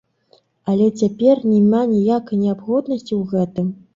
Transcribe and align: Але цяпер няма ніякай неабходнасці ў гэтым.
Але 0.71 0.87
цяпер 1.01 1.41
няма 1.51 1.81
ніякай 1.93 2.41
неабходнасці 2.47 3.13
ў 3.19 3.37
гэтым. 3.37 3.67